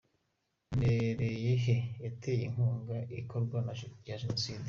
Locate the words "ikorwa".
3.21-3.57